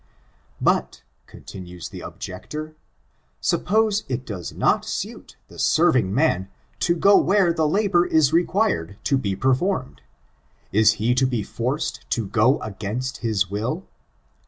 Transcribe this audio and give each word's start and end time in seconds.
But, 0.59 1.03
continues 1.27 1.89
the 1.89 1.99
objector, 2.01 2.75
suppose 3.39 4.03
it 4.09 4.25
does 4.25 4.51
not 4.51 4.83
suit 4.83 5.37
the 5.47 5.59
serving 5.59 6.11
man 6.11 6.49
to 6.79 6.95
go 6.95 7.17
where 7.17 7.53
the 7.53 7.67
labor 7.67 8.07
is 8.07 8.33
required 8.33 8.97
to 9.03 9.15
be 9.15 9.35
performed, 9.35 10.01
is 10.71 10.93
he 10.93 11.13
to 11.13 11.27
be 11.27 11.43
forced 11.43 12.09
to 12.09 12.25
go 12.25 12.59
against 12.63 13.17
his 13.17 13.51
will? 13.51 13.85